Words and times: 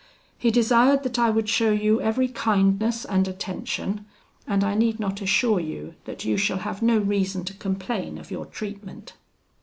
He 0.39 0.49
desired 0.49 1.03
that 1.03 1.19
I 1.19 1.29
would 1.29 1.47
show 1.47 1.71
you 1.71 2.01
every 2.01 2.27
kindness 2.27 3.05
and 3.05 3.27
attention, 3.27 4.07
and 4.47 4.63
I 4.63 4.73
need 4.73 4.99
not 4.99 5.21
assure 5.21 5.59
you 5.59 5.93
that 6.05 6.25
you 6.25 6.37
shall 6.37 6.57
have 6.65 6.81
no 6.81 6.97
reason 6.97 7.45
to 7.45 7.53
complain 7.53 8.17
of 8.17 8.31
your 8.31 8.47
treatment.' 8.47 9.13